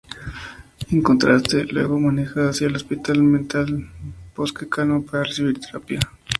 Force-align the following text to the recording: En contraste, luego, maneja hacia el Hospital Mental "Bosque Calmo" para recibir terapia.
En 0.89 1.03
contraste, 1.03 1.63
luego, 1.65 1.99
maneja 1.99 2.49
hacia 2.49 2.65
el 2.65 2.75
Hospital 2.75 3.21
Mental 3.21 3.87
"Bosque 4.35 4.67
Calmo" 4.67 5.05
para 5.05 5.25
recibir 5.25 5.59
terapia. 5.59 5.99